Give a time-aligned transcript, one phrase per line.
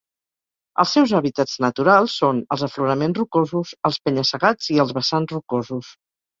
[0.83, 5.97] Els seus hàbitats naturals són els afloraments rocosos, els penya-segats i els vessants rocosos.